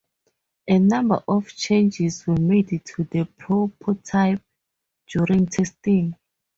A 0.67 0.79
number 0.79 1.21
of 1.27 1.47
changes 1.49 2.25
were 2.25 2.35
made 2.35 2.81
to 2.83 3.03
the 3.03 3.25
prototype 3.37 4.41
during 5.07 5.45
testing. 5.45 6.15